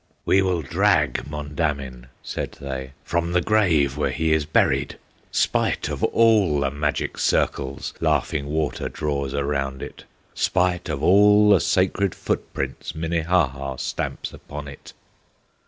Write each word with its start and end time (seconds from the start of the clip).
"We 0.25 0.41
will 0.41 0.63
drag 0.63 1.29
Mondamin," 1.29 2.07
said 2.23 2.53
they, 2.53 2.93
"From 3.03 3.33
the 3.33 3.39
grave 3.41 3.97
where 3.97 4.09
he 4.09 4.33
is 4.33 4.47
buried, 4.47 4.97
Spite 5.29 5.89
of 5.89 6.03
all 6.05 6.61
the 6.61 6.71
magic 6.71 7.19
circles 7.19 7.93
Laughing 8.01 8.47
Water 8.47 8.89
draws 8.89 9.35
around 9.35 9.83
it, 9.83 10.05
Spite 10.33 10.89
of 10.89 11.03
all 11.03 11.51
the 11.51 11.59
sacred 11.59 12.15
footprints 12.15 12.95
Minnehaha 12.95 13.75
stamps 13.75 14.33
upon 14.33 14.67
it!" 14.67 14.93